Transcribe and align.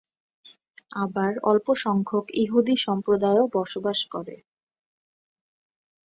আবার 0.95 1.31
অল্পসংখ্যক 1.43 2.25
ইহুদি 2.35 2.75
সম্প্রদায়ও 2.77 3.45
বসবাস 3.53 3.99
করে। 4.13 4.35